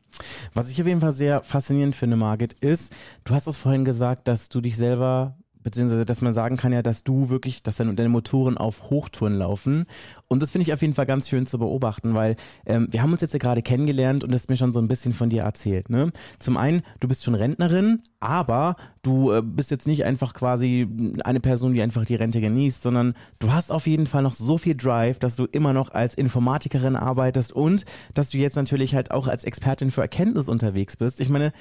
Was 0.55 0.71
ich 0.71 0.81
auf 0.81 0.87
jeden 0.87 1.01
Fall 1.01 1.13
sehr 1.13 1.43
faszinierend 1.43 1.95
finde, 1.95 2.17
Margit, 2.17 2.55
ist, 2.55 2.93
du 3.25 3.35
hast 3.35 3.47
es 3.47 3.59
vorhin 3.59 3.85
gesagt, 3.85 4.27
dass 4.29 4.49
du 4.49 4.61
dich 4.61 4.77
selber, 4.77 5.37
beziehungsweise 5.63 6.05
dass 6.05 6.21
man 6.21 6.35
sagen 6.35 6.57
kann 6.57 6.73
ja, 6.73 6.83
dass 6.83 7.05
du 7.05 7.29
wirklich, 7.29 7.63
dass 7.63 7.77
deine, 7.77 7.95
deine 7.95 8.09
Motoren 8.09 8.59
auf 8.59 8.91
Hochtouren 8.91 9.35
laufen. 9.35 9.85
Und 10.29 10.43
das 10.43 10.51
finde 10.51 10.63
ich 10.63 10.73
auf 10.73 10.83
jeden 10.83 10.95
Fall 10.95 11.07
ganz 11.07 11.29
schön 11.29 11.47
zu 11.47 11.59
beobachten, 11.59 12.15
weil 12.15 12.37
ähm, 12.67 12.89
wir 12.91 13.03
haben 13.03 13.13
uns 13.13 13.21
jetzt 13.21 13.33
ja 13.33 13.39
gerade 13.39 13.63
kennengelernt 13.63 14.25
und 14.25 14.33
das 14.33 14.49
mir 14.49 14.57
schon 14.57 14.73
so 14.73 14.81
ein 14.81 14.89
bisschen 14.89 15.13
von 15.13 15.29
dir 15.29 15.43
erzählt. 15.43 15.91
Ne? 15.91 16.13
Zum 16.39 16.57
einen, 16.57 16.83
du 17.01 17.09
bist 17.09 17.25
schon 17.25 17.35
Rentnerin, 17.35 18.03
aber 18.21 18.77
du 19.03 19.33
äh, 19.33 19.43
bist 19.43 19.71
jetzt 19.71 19.87
nicht 19.87 20.05
einfach 20.05 20.35
quasi 20.35 20.89
eine 21.25 21.41
Person, 21.41 21.75
die 21.75 21.83
einfach 21.83 22.05
die 22.05 22.15
Rente 22.15 22.41
genießt, 22.41 22.83
sondern 22.83 23.15
du 23.39 23.53
hast 23.53 23.71
auf 23.71 23.87
jeden 23.87 24.07
Fall 24.07 24.23
noch 24.23 24.35
so 24.35 24.59
viel 24.59 24.77
Drive, 24.77 25.19
dass 25.19 25.37
du 25.37 25.45
immer 25.45 25.73
noch 25.73 25.91
als 25.91 26.15
Informatikerin 26.15 26.97
arbeitest 26.97 27.53
und 27.53 27.85
dass 28.15 28.31
du 28.31 28.39
jetzt 28.39 28.57
natürlich 28.57 28.95
halt 28.95 29.11
auch 29.11 29.29
als 29.29 29.45
Expertin 29.45 29.91
für 29.91 30.03
Erkenntnis 30.03 30.49
unterwegs 30.49 30.97
bist. 30.97 31.21
Ich 31.21 31.29
meine, 31.29 31.53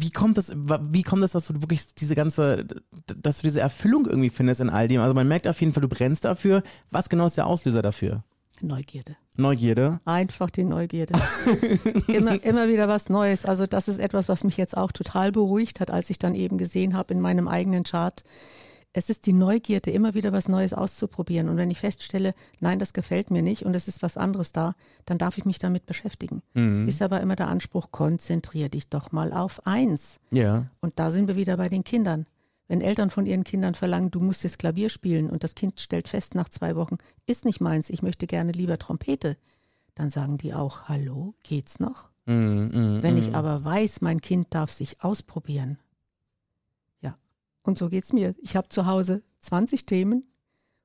wie 0.00 0.10
kommt 0.10 0.38
das, 0.38 0.52
wie 0.54 1.02
kommt 1.02 1.22
das, 1.22 1.32
dass 1.32 1.46
du 1.46 1.54
wirklich 1.54 1.94
diese 1.94 2.14
ganze, 2.14 2.66
dass 3.16 3.38
du 3.38 3.42
diese 3.42 3.60
Erfüllung 3.60 4.06
irgendwie 4.06 4.30
findest 4.30 4.60
in 4.60 4.70
all 4.70 4.88
dem? 4.88 5.00
Also 5.00 5.14
man 5.14 5.28
merkt 5.28 5.46
auf 5.46 5.60
jeden 5.60 5.72
Fall, 5.72 5.82
du 5.82 5.88
brennst 5.88 6.24
dafür. 6.24 6.62
Was 6.90 7.08
genau 7.08 7.26
ist 7.26 7.36
der 7.36 7.46
Auslöser 7.46 7.82
dafür? 7.82 8.24
Neugierde. 8.60 9.16
Neugierde. 9.36 10.00
Einfach 10.04 10.50
die 10.50 10.64
Neugierde. 10.64 11.14
immer, 12.06 12.42
immer 12.42 12.68
wieder 12.68 12.88
was 12.88 13.08
Neues. 13.08 13.44
Also 13.44 13.66
das 13.66 13.88
ist 13.88 13.98
etwas, 13.98 14.28
was 14.28 14.44
mich 14.44 14.56
jetzt 14.56 14.76
auch 14.76 14.92
total 14.92 15.32
beruhigt 15.32 15.80
hat, 15.80 15.90
als 15.90 16.08
ich 16.10 16.18
dann 16.18 16.34
eben 16.34 16.56
gesehen 16.56 16.94
habe 16.94 17.14
in 17.14 17.20
meinem 17.20 17.48
eigenen 17.48 17.84
Chart. 17.84 18.22
Es 18.96 19.10
ist 19.10 19.26
die 19.26 19.32
Neugierde, 19.32 19.90
immer 19.90 20.14
wieder 20.14 20.32
was 20.32 20.48
Neues 20.48 20.72
auszuprobieren. 20.72 21.48
Und 21.48 21.56
wenn 21.56 21.70
ich 21.70 21.80
feststelle, 21.80 22.32
nein, 22.60 22.78
das 22.78 22.92
gefällt 22.92 23.28
mir 23.32 23.42
nicht 23.42 23.64
und 23.64 23.74
es 23.74 23.88
ist 23.88 24.02
was 24.02 24.16
anderes 24.16 24.52
da, 24.52 24.76
dann 25.04 25.18
darf 25.18 25.36
ich 25.36 25.44
mich 25.44 25.58
damit 25.58 25.84
beschäftigen. 25.84 26.42
Mhm. 26.54 26.86
Ist 26.86 27.02
aber 27.02 27.20
immer 27.20 27.34
der 27.34 27.48
Anspruch, 27.48 27.90
konzentrier 27.90 28.68
dich 28.68 28.88
doch 28.88 29.10
mal 29.10 29.32
auf 29.32 29.66
eins. 29.66 30.20
Ja. 30.30 30.66
Und 30.80 31.00
da 31.00 31.10
sind 31.10 31.26
wir 31.26 31.34
wieder 31.34 31.56
bei 31.56 31.68
den 31.68 31.82
Kindern. 31.82 32.26
Wenn 32.68 32.80
Eltern 32.80 33.10
von 33.10 33.26
ihren 33.26 33.42
Kindern 33.42 33.74
verlangen, 33.74 34.12
du 34.12 34.20
musst 34.20 34.44
jetzt 34.44 34.60
Klavier 34.60 34.88
spielen 34.88 35.28
und 35.28 35.42
das 35.42 35.56
Kind 35.56 35.80
stellt 35.80 36.08
fest 36.08 36.36
nach 36.36 36.48
zwei 36.48 36.76
Wochen, 36.76 36.96
ist 37.26 37.44
nicht 37.44 37.60
meins, 37.60 37.90
ich 37.90 38.00
möchte 38.00 38.28
gerne 38.28 38.52
lieber 38.52 38.78
Trompete, 38.78 39.36
dann 39.96 40.08
sagen 40.08 40.38
die 40.38 40.54
auch, 40.54 40.82
hallo, 40.84 41.34
geht's 41.42 41.80
noch? 41.80 42.10
Mhm, 42.26 42.70
mhm, 42.72 43.02
Wenn 43.02 43.14
mhm. 43.14 43.20
ich 43.20 43.34
aber 43.34 43.64
weiß, 43.64 44.00
mein 44.00 44.20
Kind 44.20 44.54
darf 44.54 44.70
sich 44.70 45.02
ausprobieren. 45.02 45.78
Und 47.64 47.76
so 47.78 47.88
geht's 47.88 48.12
mir. 48.12 48.36
Ich 48.40 48.54
habe 48.56 48.68
zu 48.68 48.86
Hause 48.86 49.22
20 49.40 49.86
Themen, 49.86 50.24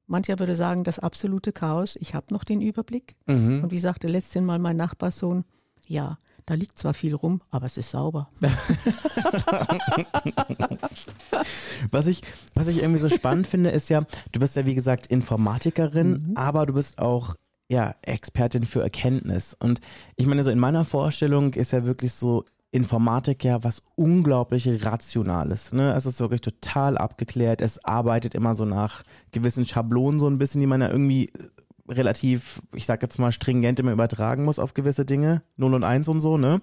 Mancher 0.08 0.40
würde 0.40 0.56
sagen, 0.56 0.84
das 0.84 0.98
absolute 0.98 1.52
Chaos. 1.52 1.96
Ich 2.00 2.16
habe 2.16 2.34
noch 2.34 2.44
den 2.44 2.62
Überblick. 2.62 3.16
Mhm. 3.28 3.64
Und 3.64 3.72
wie 3.72 3.78
sagte 3.78 4.08
letztens 4.08 4.44
mal 4.46 4.58
mein 4.58 4.76
Nachbarssohn, 4.76 5.46
ja, 5.88 6.18
da 6.48 6.56
liegt 6.56 6.80
zwar 6.80 6.96
viel 6.96 7.14
rum, 7.14 7.42
aber 7.52 7.68
es 7.68 7.78
ist 7.78 7.92
sauber. 7.92 8.32
Was 11.92 12.08
ich, 12.08 12.24
was 12.56 12.68
ich 12.68 12.82
irgendwie 12.82 13.00
so 13.00 13.10
spannend 13.10 13.46
finde, 13.52 13.70
ist 13.70 13.90
ja, 13.90 14.04
du 14.32 14.40
bist 14.40 14.56
ja 14.56 14.66
wie 14.66 14.76
gesagt 14.76 15.08
Informatikerin, 15.08 16.34
aber 16.36 16.66
du 16.66 16.74
bist 16.74 17.00
auch 17.00 17.36
ja 17.70 17.94
Expertin 18.02 18.66
für 18.66 18.82
Erkenntnis. 18.82 19.56
Und 19.60 19.80
ich 20.16 20.26
meine, 20.26 20.44
so 20.44 20.50
in 20.50 20.60
meiner 20.60 20.86
Vorstellung 20.86 21.54
ist 21.54 21.72
ja 21.72 21.86
wirklich 21.86 22.14
so 22.14 22.46
Informatik 22.72 23.44
ja 23.44 23.64
was 23.64 23.82
unglaublich 23.96 24.86
Rationales. 24.86 25.74
Ne? 25.74 25.94
Es 25.96 26.06
ist 26.06 26.20
wirklich 26.20 26.42
total 26.42 26.98
abgeklärt. 26.98 27.62
Es 27.62 27.84
arbeitet 27.84 28.36
immer 28.36 28.56
so 28.56 28.66
nach 28.66 29.04
gewissen 29.32 29.66
Schablonen 29.66 30.20
so 30.20 30.28
ein 30.28 30.38
bisschen, 30.38 30.62
die 30.62 30.68
man 30.68 30.82
ja 30.82 30.90
irgendwie 30.90 31.32
relativ, 31.88 32.62
ich 32.74 32.86
sag 32.86 33.02
jetzt 33.02 33.18
mal, 33.18 33.32
stringent 33.32 33.80
immer 33.80 33.92
übertragen 33.92 34.44
muss 34.44 34.60
auf 34.60 34.74
gewisse 34.74 35.06
Dinge, 35.06 35.42
0 35.58 35.74
und 35.74 35.84
1 35.84 36.08
und 36.08 36.22
so, 36.22 36.38
ne? 36.38 36.62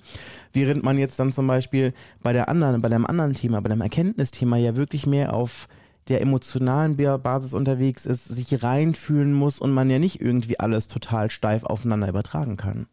Während 0.52 0.84
man 0.84 0.98
jetzt 0.98 1.18
dann 1.18 1.32
zum 1.32 1.46
Beispiel 1.46 1.92
bei 2.22 2.32
der 2.32 2.48
anderen, 2.48 2.80
bei 2.80 2.88
dem 2.88 3.06
anderen 3.06 3.34
Thema, 3.34 3.60
bei 3.60 3.68
dem 3.68 3.80
Erkenntnisthema 3.80 4.56
ja 4.56 4.76
wirklich 4.76 5.06
mehr 5.06 5.34
auf 5.34 5.68
der 6.08 6.20
emotionalen 6.20 6.96
Basis 6.96 7.52
unterwegs 7.52 8.06
ist, 8.06 8.24
sich 8.24 8.62
reinfühlen 8.62 9.32
muss 9.32 9.58
und 9.58 9.72
man 9.72 9.90
ja 9.90 9.98
nicht 9.98 10.20
irgendwie 10.20 10.60
alles 10.60 10.86
total 10.86 11.30
steif 11.30 11.64
aufeinander 11.64 12.08
übertragen 12.08 12.56
kann. 12.56 12.86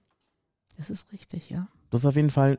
Das 0.77 0.89
ist 0.89 1.11
richtig, 1.11 1.49
ja. 1.49 1.67
Das 1.91 2.01
ist 2.01 2.05
auf 2.05 2.15
jeden 2.15 2.31
Fall, 2.31 2.57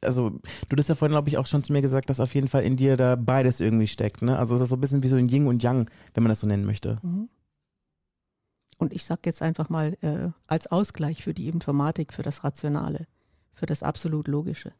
also 0.00 0.30
du 0.68 0.76
hast 0.76 0.88
ja 0.88 0.96
vorhin, 0.96 1.12
glaube 1.12 1.28
ich, 1.28 1.38
auch 1.38 1.46
schon 1.46 1.62
zu 1.62 1.72
mir 1.72 1.82
gesagt, 1.82 2.10
dass 2.10 2.18
auf 2.18 2.34
jeden 2.34 2.48
Fall 2.48 2.64
in 2.64 2.76
dir 2.76 2.96
da 2.96 3.14
beides 3.14 3.60
irgendwie 3.60 3.86
steckt, 3.86 4.22
ne? 4.22 4.36
Also 4.36 4.56
es 4.56 4.60
ist 4.62 4.70
so 4.70 4.76
ein 4.76 4.80
bisschen 4.80 5.04
wie 5.04 5.08
so 5.08 5.16
ein 5.16 5.28
Yin 5.28 5.46
und 5.46 5.62
Yang, 5.62 5.88
wenn 6.14 6.24
man 6.24 6.30
das 6.30 6.40
so 6.40 6.46
nennen 6.48 6.64
möchte. 6.64 6.98
Mhm. 7.02 7.28
Und 8.78 8.92
ich 8.92 9.04
sage 9.04 9.22
jetzt 9.24 9.40
einfach 9.40 9.68
mal 9.68 9.96
äh, 10.02 10.30
als 10.46 10.66
Ausgleich 10.66 11.22
für 11.22 11.32
die 11.32 11.48
Informatik, 11.48 12.12
für 12.12 12.22
das 12.22 12.44
Rationale, 12.44 13.06
für 13.54 13.66
das 13.66 13.82
absolut 13.82 14.28
Logische. 14.28 14.72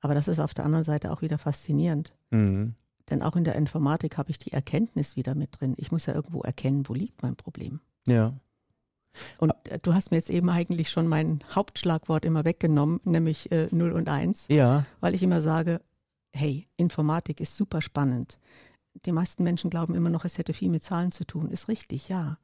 Aber 0.00 0.14
das 0.14 0.28
ist 0.28 0.40
auf 0.40 0.52
der 0.52 0.64
anderen 0.64 0.84
Seite 0.84 1.12
auch 1.12 1.22
wieder 1.22 1.38
faszinierend. 1.38 2.12
Mhm. 2.30 2.74
Denn 3.10 3.22
auch 3.22 3.36
in 3.36 3.44
der 3.44 3.54
Informatik 3.54 4.18
habe 4.18 4.30
ich 4.30 4.38
die 4.38 4.52
Erkenntnis 4.52 5.16
wieder 5.16 5.34
mit 5.34 5.60
drin. 5.60 5.74
Ich 5.76 5.92
muss 5.92 6.06
ja 6.06 6.14
irgendwo 6.14 6.40
erkennen, 6.40 6.88
wo 6.88 6.94
liegt 6.94 7.22
mein 7.22 7.36
Problem. 7.36 7.80
Ja. 8.06 8.34
Und 9.38 9.52
äh, 9.68 9.78
du 9.80 9.94
hast 9.94 10.10
mir 10.10 10.16
jetzt 10.16 10.30
eben 10.30 10.48
eigentlich 10.50 10.90
schon 10.90 11.06
mein 11.06 11.42
Hauptschlagwort 11.54 12.24
immer 12.24 12.44
weggenommen, 12.44 13.00
nämlich 13.04 13.50
äh, 13.52 13.68
0 13.70 13.92
und 13.92 14.08
1, 14.08 14.46
Ja. 14.48 14.86
weil 15.00 15.14
ich 15.14 15.22
immer 15.22 15.40
sage, 15.40 15.80
hey, 16.32 16.66
Informatik 16.76 17.40
ist 17.40 17.56
super 17.56 17.80
spannend. 17.80 18.38
Die 19.06 19.12
meisten 19.12 19.42
Menschen 19.44 19.70
glauben 19.70 19.94
immer 19.94 20.10
noch, 20.10 20.24
es 20.24 20.38
hätte 20.38 20.52
viel 20.52 20.70
mit 20.70 20.82
Zahlen 20.84 21.12
zu 21.12 21.24
tun. 21.24 21.50
Ist 21.50 21.68
richtig, 21.68 22.08
ja. 22.08 22.38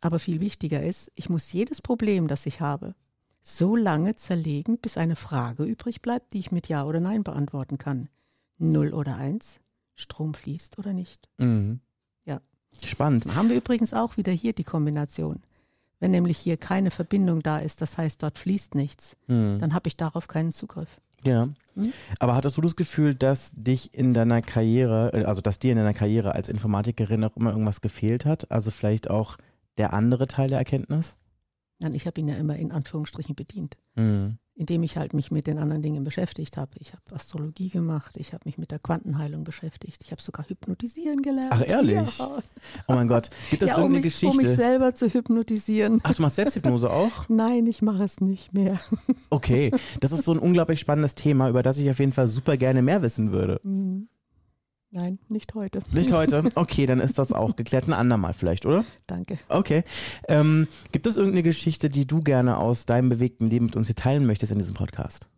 Aber 0.00 0.18
viel 0.18 0.40
wichtiger 0.40 0.82
ist, 0.82 1.10
ich 1.14 1.28
muss 1.28 1.52
jedes 1.52 1.82
Problem, 1.82 2.28
das 2.28 2.46
ich 2.46 2.60
habe, 2.60 2.94
so 3.42 3.74
lange 3.76 4.14
zerlegen, 4.16 4.78
bis 4.78 4.96
eine 4.98 5.16
Frage 5.16 5.64
übrig 5.64 6.02
bleibt, 6.02 6.32
die 6.32 6.38
ich 6.40 6.52
mit 6.52 6.68
Ja 6.68 6.84
oder 6.84 7.00
Nein 7.00 7.22
beantworten 7.24 7.78
kann. 7.78 8.08
0 8.58 8.92
oder 8.92 9.16
1, 9.16 9.60
Strom 9.94 10.34
fließt 10.34 10.78
oder 10.78 10.92
nicht. 10.92 11.28
Mhm. 11.38 11.80
Ja. 12.24 12.40
Spannend. 12.84 13.34
Haben 13.34 13.48
wir 13.48 13.56
übrigens 13.56 13.94
auch 13.94 14.16
wieder 14.16 14.32
hier 14.32 14.52
die 14.52 14.64
Kombination. 14.64 15.42
Wenn 16.00 16.10
nämlich 16.12 16.38
hier 16.38 16.56
keine 16.56 16.90
Verbindung 16.90 17.42
da 17.42 17.58
ist, 17.58 17.80
das 17.82 17.98
heißt, 17.98 18.22
dort 18.22 18.38
fließt 18.38 18.74
nichts, 18.74 19.16
Mhm. 19.26 19.58
dann 19.58 19.74
habe 19.74 19.88
ich 19.88 19.96
darauf 19.96 20.28
keinen 20.28 20.52
Zugriff. 20.52 20.96
Ja. 21.24 21.46
Mhm. 21.74 21.92
Aber 22.20 22.36
hattest 22.36 22.56
du 22.56 22.60
das 22.60 22.76
Gefühl, 22.76 23.14
dass 23.14 23.50
dich 23.54 23.92
in 23.94 24.14
deiner 24.14 24.40
Karriere, 24.40 25.12
äh, 25.12 25.24
also 25.24 25.40
dass 25.40 25.58
dir 25.58 25.72
in 25.72 25.78
deiner 25.78 25.94
Karriere 25.94 26.34
als 26.34 26.48
Informatikerin 26.48 27.24
auch 27.24 27.36
immer 27.36 27.50
irgendwas 27.50 27.80
gefehlt 27.80 28.24
hat? 28.24 28.50
Also 28.52 28.70
vielleicht 28.70 29.10
auch 29.10 29.36
der 29.78 29.92
andere 29.92 30.28
Teil 30.28 30.48
der 30.48 30.58
Erkenntnis? 30.58 31.16
Nein, 31.80 31.94
ich 31.94 32.06
habe 32.06 32.20
ihn 32.20 32.28
ja 32.28 32.36
immer 32.36 32.56
in 32.56 32.70
Anführungsstrichen 32.72 33.34
bedient, 33.34 33.76
Mhm. 33.96 34.38
Indem 34.58 34.82
ich 34.82 34.96
halt 34.96 35.14
mich 35.14 35.30
mit 35.30 35.46
den 35.46 35.56
anderen 35.58 35.82
Dingen 35.82 36.02
beschäftigt 36.02 36.56
habe. 36.56 36.72
Ich 36.80 36.92
habe 36.92 37.02
Astrologie 37.14 37.68
gemacht, 37.68 38.16
ich 38.16 38.32
habe 38.32 38.42
mich 38.44 38.58
mit 38.58 38.72
der 38.72 38.80
Quantenheilung 38.80 39.44
beschäftigt, 39.44 40.02
ich 40.04 40.10
habe 40.10 40.20
sogar 40.20 40.48
hypnotisieren 40.48 41.22
gelernt. 41.22 41.52
Ach, 41.52 41.62
ehrlich? 41.64 42.18
Ja, 42.18 42.42
Oh 42.88 42.94
mein 42.94 43.06
Gott, 43.06 43.30
gibt 43.50 43.62
es 43.62 43.68
ja 43.68 43.76
um, 43.76 43.82
irgendeine 43.94 44.04
mich, 44.04 44.22
um 44.24 44.28
mich 44.30 44.38
Geschichte? 44.38 44.56
selber 44.56 44.94
zu 44.94 45.12
hypnotisieren. 45.12 46.00
Ach, 46.02 46.12
du 46.12 46.22
machst 46.22 46.36
Selbsthypnose 46.36 46.90
auch? 46.90 47.10
Nein, 47.28 47.66
ich 47.66 47.82
mache 47.82 48.02
es 48.02 48.20
nicht 48.20 48.52
mehr. 48.52 48.78
Okay, 49.30 49.70
das 50.00 50.10
ist 50.12 50.24
so 50.24 50.32
ein 50.32 50.38
unglaublich 50.38 50.80
spannendes 50.80 51.14
Thema, 51.14 51.48
über 51.48 51.62
das 51.62 51.78
ich 51.78 51.88
auf 51.88 52.00
jeden 52.00 52.12
Fall 52.12 52.26
super 52.26 52.56
gerne 52.56 52.82
mehr 52.82 53.00
wissen 53.02 53.30
würde. 53.30 53.60
Hm. 53.62 54.08
Nein, 54.90 55.18
nicht 55.28 55.54
heute. 55.54 55.82
Nicht 55.92 56.12
heute? 56.12 56.44
Okay, 56.54 56.86
dann 56.86 57.00
ist 57.00 57.18
das 57.18 57.32
auch 57.32 57.56
geklärt. 57.56 57.86
Ein 57.88 57.92
andermal 57.92 58.32
vielleicht, 58.32 58.64
oder? 58.64 58.84
Danke. 59.06 59.38
Okay. 59.48 59.84
Ähm, 60.28 60.66
gibt 60.92 61.06
es 61.06 61.16
irgendeine 61.16 61.42
Geschichte, 61.42 61.88
die 61.90 62.06
du 62.06 62.20
gerne 62.22 62.56
aus 62.56 62.86
deinem 62.86 63.08
bewegten 63.10 63.50
Leben 63.50 63.66
mit 63.66 63.76
uns 63.76 63.88
hier 63.88 63.96
teilen 63.96 64.26
möchtest 64.26 64.52
in 64.52 64.58
diesem 64.58 64.74
Podcast? 64.74 65.28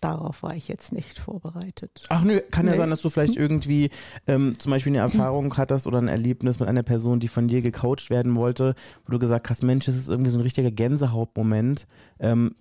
Darauf 0.00 0.42
war 0.42 0.54
ich 0.54 0.68
jetzt 0.68 0.92
nicht 0.92 1.18
vorbereitet. 1.18 2.04
Ach 2.10 2.22
nö, 2.24 2.38
kann 2.50 2.66
ja 2.66 2.72
Nee. 2.72 2.76
sein, 2.78 2.90
dass 2.90 3.00
du 3.00 3.08
vielleicht 3.08 3.36
irgendwie 3.36 3.88
ähm, 4.26 4.58
zum 4.58 4.68
Beispiel 4.70 4.90
eine 4.92 4.98
Erfahrung 4.98 5.54
hattest 5.56 5.86
oder 5.86 5.96
ein 5.96 6.08
Erlebnis 6.08 6.60
mit 6.60 6.68
einer 6.68 6.82
Person, 6.82 7.20
die 7.20 7.28
von 7.28 7.48
dir 7.48 7.62
gecoacht 7.62 8.10
werden 8.10 8.36
wollte, 8.36 8.74
wo 9.06 9.12
du 9.12 9.18
gesagt 9.18 9.48
hast, 9.48 9.62
Mensch, 9.62 9.86
das 9.86 9.96
ist 9.96 10.10
irgendwie 10.10 10.30
so 10.30 10.36
ein 10.38 10.42
richtiger 10.42 10.70
Gänsehautmoment, 10.70 11.86
ähm, 12.20 12.54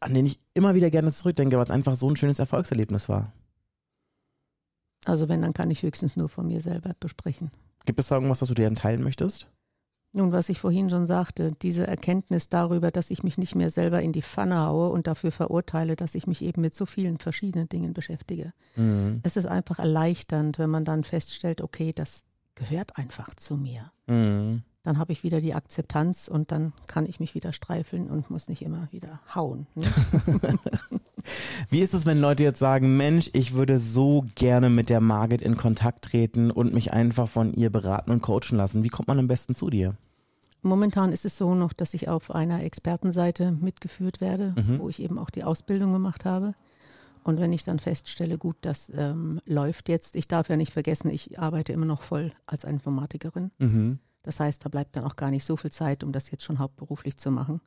an 0.00 0.14
den 0.14 0.26
ich 0.26 0.40
immer 0.54 0.74
wieder 0.74 0.90
gerne 0.90 1.12
zurückdenke, 1.12 1.56
weil 1.56 1.64
es 1.64 1.70
einfach 1.70 1.96
so 1.96 2.08
ein 2.08 2.16
schönes 2.16 2.38
Erfolgserlebnis 2.38 3.08
war. 3.08 3.32
Also 5.04 5.28
wenn, 5.28 5.42
dann 5.42 5.54
kann 5.54 5.70
ich 5.70 5.82
höchstens 5.82 6.16
nur 6.16 6.28
von 6.28 6.46
mir 6.46 6.60
selber 6.60 6.94
besprechen. 6.98 7.50
Gibt 7.84 7.98
es 8.00 8.08
da 8.08 8.16
irgendwas, 8.16 8.40
das 8.40 8.48
du 8.48 8.54
dir 8.54 8.72
teilen 8.74 9.02
möchtest? 9.02 9.48
Nun, 10.12 10.32
was 10.32 10.48
ich 10.48 10.58
vorhin 10.58 10.88
schon 10.88 11.06
sagte, 11.06 11.52
diese 11.60 11.86
Erkenntnis 11.86 12.48
darüber, 12.48 12.90
dass 12.90 13.10
ich 13.10 13.22
mich 13.22 13.36
nicht 13.36 13.54
mehr 13.54 13.70
selber 13.70 14.00
in 14.00 14.12
die 14.12 14.22
Pfanne 14.22 14.58
haue 14.64 14.88
und 14.88 15.06
dafür 15.06 15.30
verurteile, 15.30 15.96
dass 15.96 16.14
ich 16.14 16.26
mich 16.26 16.42
eben 16.42 16.62
mit 16.62 16.74
so 16.74 16.86
vielen 16.86 17.18
verschiedenen 17.18 17.68
Dingen 17.68 17.92
beschäftige. 17.92 18.52
Mhm. 18.76 19.20
Es 19.22 19.36
ist 19.36 19.46
einfach 19.46 19.78
erleichternd, 19.78 20.58
wenn 20.58 20.70
man 20.70 20.86
dann 20.86 21.04
feststellt, 21.04 21.60
okay, 21.60 21.92
das 21.92 22.22
gehört 22.54 22.96
einfach 22.96 23.34
zu 23.34 23.56
mir. 23.56 23.92
Mhm. 24.06 24.62
Dann 24.88 24.96
habe 24.98 25.12
ich 25.12 25.22
wieder 25.22 25.42
die 25.42 25.52
Akzeptanz 25.52 26.28
und 26.28 26.50
dann 26.50 26.72
kann 26.86 27.04
ich 27.04 27.20
mich 27.20 27.34
wieder 27.34 27.52
streifeln 27.52 28.08
und 28.08 28.30
muss 28.30 28.48
nicht 28.48 28.62
immer 28.62 28.88
wieder 28.90 29.20
hauen. 29.34 29.66
Ne? 29.74 29.84
Wie 31.68 31.80
ist 31.80 31.92
es, 31.92 32.06
wenn 32.06 32.18
Leute 32.18 32.42
jetzt 32.42 32.58
sagen, 32.58 32.96
Mensch, 32.96 33.28
ich 33.34 33.52
würde 33.52 33.76
so 33.76 34.24
gerne 34.34 34.70
mit 34.70 34.88
der 34.88 35.02
Margit 35.02 35.42
in 35.42 35.58
Kontakt 35.58 36.06
treten 36.06 36.50
und 36.50 36.72
mich 36.72 36.94
einfach 36.94 37.28
von 37.28 37.52
ihr 37.52 37.68
beraten 37.68 38.10
und 38.12 38.22
coachen 38.22 38.56
lassen? 38.56 38.82
Wie 38.82 38.88
kommt 38.88 39.08
man 39.08 39.18
am 39.18 39.28
besten 39.28 39.54
zu 39.54 39.68
dir? 39.68 39.94
Momentan 40.62 41.12
ist 41.12 41.26
es 41.26 41.36
so 41.36 41.54
noch, 41.54 41.74
dass 41.74 41.92
ich 41.92 42.08
auf 42.08 42.30
einer 42.34 42.62
Expertenseite 42.62 43.52
mitgeführt 43.52 44.22
werde, 44.22 44.54
Mhm. 44.56 44.78
wo 44.78 44.88
ich 44.88 45.02
eben 45.02 45.18
auch 45.18 45.28
die 45.28 45.44
Ausbildung 45.44 45.92
gemacht 45.92 46.24
habe. 46.24 46.54
Und 47.24 47.38
wenn 47.40 47.52
ich 47.52 47.62
dann 47.62 47.78
feststelle, 47.78 48.38
gut, 48.38 48.56
das 48.62 48.90
ähm, 48.96 49.42
läuft 49.44 49.90
jetzt, 49.90 50.16
ich 50.16 50.28
darf 50.28 50.48
ja 50.48 50.56
nicht 50.56 50.72
vergessen, 50.72 51.10
ich 51.10 51.38
arbeite 51.38 51.74
immer 51.74 51.84
noch 51.84 52.00
voll 52.00 52.32
als 52.46 52.64
Informatikerin. 52.64 53.50
Mhm. 53.58 53.98
Das 54.22 54.40
heißt, 54.40 54.64
da 54.64 54.68
bleibt 54.68 54.96
dann 54.96 55.04
auch 55.04 55.16
gar 55.16 55.30
nicht 55.30 55.44
so 55.44 55.56
viel 55.56 55.70
Zeit, 55.72 56.02
um 56.04 56.12
das 56.12 56.30
jetzt 56.30 56.44
schon 56.44 56.58
hauptberuflich 56.58 57.16
zu 57.16 57.30
machen. 57.30 57.60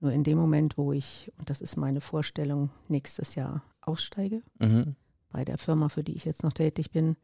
Nur 0.00 0.12
in 0.12 0.24
dem 0.24 0.38
Moment, 0.38 0.78
wo 0.78 0.92
ich, 0.92 1.30
und 1.38 1.50
das 1.50 1.60
ist 1.60 1.76
meine 1.76 2.00
Vorstellung, 2.00 2.70
nächstes 2.88 3.34
Jahr 3.34 3.62
aussteige 3.82 4.42
Mhm. 4.58 4.96
bei 5.30 5.44
der 5.44 5.58
Firma, 5.58 5.88
für 5.88 6.02
die 6.02 6.14
ich 6.14 6.24
jetzt 6.24 6.42
noch 6.42 6.52
tätig 6.54 6.90
bin, 6.90 7.16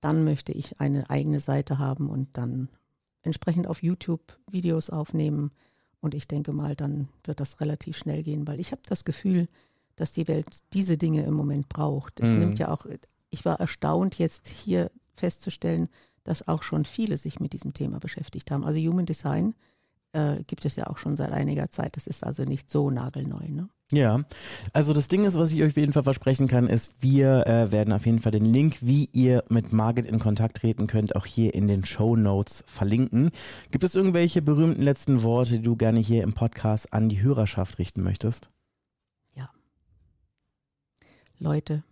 dann 0.00 0.24
möchte 0.24 0.52
ich 0.52 0.80
eine 0.80 1.08
eigene 1.08 1.40
Seite 1.40 1.78
haben 1.78 2.10
und 2.10 2.36
dann 2.36 2.68
entsprechend 3.22 3.66
auf 3.66 3.82
YouTube 3.82 4.38
Videos 4.50 4.90
aufnehmen. 4.90 5.52
Und 6.00 6.14
ich 6.14 6.28
denke 6.28 6.52
mal, 6.52 6.76
dann 6.76 7.08
wird 7.24 7.40
das 7.40 7.60
relativ 7.60 7.96
schnell 7.96 8.22
gehen, 8.22 8.46
weil 8.46 8.60
ich 8.60 8.72
habe 8.72 8.82
das 8.88 9.04
Gefühl, 9.04 9.48
dass 9.96 10.12
die 10.12 10.28
Welt 10.28 10.46
diese 10.74 10.98
Dinge 10.98 11.22
im 11.24 11.32
Moment 11.34 11.68
braucht. 11.68 12.20
Es 12.20 12.32
Mhm. 12.32 12.40
nimmt 12.40 12.58
ja 12.58 12.70
auch, 12.70 12.86
ich 13.30 13.44
war 13.44 13.58
erstaunt, 13.60 14.18
jetzt 14.18 14.46
hier 14.48 14.90
festzustellen, 15.14 15.88
dass 16.26 16.46
auch 16.48 16.62
schon 16.62 16.84
viele 16.84 17.16
sich 17.16 17.40
mit 17.40 17.52
diesem 17.52 17.72
Thema 17.72 17.98
beschäftigt 17.98 18.50
haben. 18.50 18.64
Also 18.64 18.78
Human 18.80 19.06
Design 19.06 19.54
äh, 20.12 20.42
gibt 20.46 20.64
es 20.64 20.76
ja 20.76 20.86
auch 20.88 20.98
schon 20.98 21.16
seit 21.16 21.32
einiger 21.32 21.70
Zeit. 21.70 21.96
Das 21.96 22.06
ist 22.06 22.24
also 22.24 22.44
nicht 22.44 22.70
so 22.70 22.90
nagelneu. 22.90 23.48
Ne? 23.48 23.68
Ja, 23.92 24.24
also 24.72 24.92
das 24.92 25.08
Ding 25.08 25.24
ist, 25.24 25.38
was 25.38 25.52
ich 25.52 25.62
euch 25.62 25.70
auf 25.70 25.76
jeden 25.76 25.92
Fall 25.92 26.02
versprechen 26.02 26.48
kann, 26.48 26.68
ist, 26.68 26.94
wir 27.00 27.46
äh, 27.46 27.70
werden 27.70 27.92
auf 27.92 28.06
jeden 28.06 28.18
Fall 28.18 28.32
den 28.32 28.44
Link, 28.44 28.78
wie 28.80 29.08
ihr 29.12 29.44
mit 29.48 29.72
Margit 29.72 30.06
in 30.06 30.18
Kontakt 30.18 30.56
treten 30.56 30.86
könnt, 30.86 31.14
auch 31.14 31.26
hier 31.26 31.54
in 31.54 31.68
den 31.68 31.84
Show 31.84 32.16
Notes 32.16 32.64
verlinken. 32.66 33.30
Gibt 33.70 33.84
es 33.84 33.94
irgendwelche 33.94 34.42
berühmten 34.42 34.82
letzten 34.82 35.22
Worte, 35.22 35.52
die 35.52 35.62
du 35.62 35.76
gerne 35.76 36.00
hier 36.00 36.22
im 36.22 36.32
Podcast 36.32 36.92
an 36.92 37.08
die 37.08 37.22
Hörerschaft 37.22 37.78
richten 37.78 38.02
möchtest? 38.02 38.48
Leute, 41.38 41.82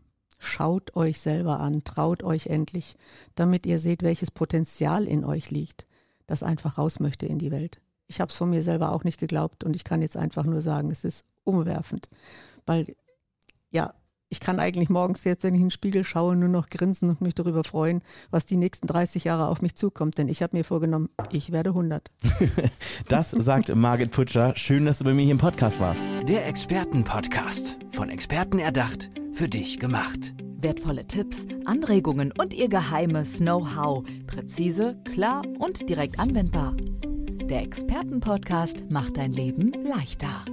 schaut 0.45 0.97
euch 0.97 1.21
selber 1.21 1.61
an, 1.61 1.85
traut 1.85 2.23
euch 2.23 2.47
endlich, 2.47 2.97
damit 3.35 3.67
ihr 3.67 3.79
seht, 3.79 4.03
welches 4.03 4.31
Potenzial 4.31 5.07
in 5.07 5.25
euch 5.25 5.51
liegt, 5.51 5.87
das 6.27 6.43
einfach 6.43 6.79
raus 6.79 7.01
möchte 7.01 7.27
in 7.27 7.39
die 7.39 7.51
Welt. 7.51 7.81
Ich 8.07 8.21
habe 8.21 8.31
es 8.31 8.37
von 8.37 8.51
mir 8.51 8.63
selber 8.63 8.93
auch 8.93 9.05
nicht 9.05 9.19
geglaubt 9.19 9.65
und 9.65 9.75
ich 9.75 9.85
kann 9.85 10.03
jetzt 10.03 10.17
einfach 10.17 10.45
nur 10.45 10.61
sagen, 10.61 10.91
es 10.91 11.05
ist 11.05 11.25
umwerfend, 11.45 12.09
weil 12.67 12.95
ja, 13.71 13.95
ich 14.29 14.41
kann 14.41 14.59
eigentlich 14.59 14.89
morgens 14.89 15.25
jetzt, 15.25 15.45
wenn 15.45 15.55
ich 15.55 15.61
in 15.61 15.67
den 15.67 15.71
Spiegel 15.71 16.05
schaue, 16.05 16.37
nur 16.37 16.49
noch 16.49 16.69
grinsen 16.69 17.11
und 17.11 17.21
mich 17.21 17.35
darüber 17.35 17.63
freuen, 17.65 18.03
was 18.31 18.47
die 18.47 18.57
nächsten 18.57 18.87
30 18.87 19.25
Jahre 19.25 19.49
auf 19.49 19.63
mich 19.63 19.77
zukommt. 19.77 20.19
Denn 20.19 20.29
ich 20.29 20.43
habe 20.43 20.57
mir 20.57 20.65
vorgenommen, 20.65 21.09
ich 21.31 21.53
werde 21.53 21.71
100. 21.71 22.11
das 23.09 23.31
sagt 23.31 23.75
Margit 23.75 24.11
Putscher. 24.11 24.55
Schön, 24.57 24.87
dass 24.87 24.99
du 24.99 25.05
bei 25.05 25.15
mir 25.15 25.23
hier 25.23 25.33
im 25.33 25.39
Podcast 25.39 25.81
warst. 25.81 26.03
Der 26.27 26.47
Expertenpodcast. 26.47 27.79
Von 27.93 28.11
Experten 28.11 28.59
erdacht, 28.59 29.11
für 29.33 29.49
dich 29.49 29.79
gemacht. 29.79 30.35
Wertvolle 30.57 31.07
Tipps, 31.07 31.47
Anregungen 31.67 32.33
und 32.37 32.55
ihr 32.55 32.69
geheimes 32.69 33.39
Know-how. 33.39 34.05
Präzise, 34.27 34.99
klar 35.13 35.43
und 35.59 35.89
direkt 35.89 36.19
anwendbar. 36.19 36.75
Der 37.51 37.61
Expertenpodcast 37.63 38.91
macht 38.91 39.19
dein 39.19 39.33
Leben 39.33 39.73
leichter. 39.85 40.45